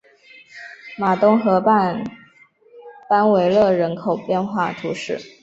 [0.97, 2.03] 马东河畔
[3.07, 5.19] 班维勒人口变化图示